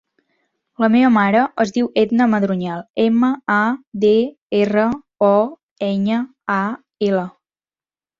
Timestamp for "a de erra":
3.55-4.87